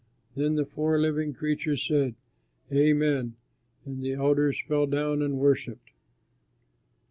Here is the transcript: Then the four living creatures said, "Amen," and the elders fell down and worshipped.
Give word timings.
Then 0.35 0.55
the 0.55 0.65
four 0.65 0.97
living 0.99 1.31
creatures 1.35 1.85
said, 1.87 2.15
"Amen," 2.71 3.35
and 3.85 4.01
the 4.03 4.13
elders 4.13 4.59
fell 4.59 4.87
down 4.87 5.21
and 5.21 5.37
worshipped. 5.37 5.91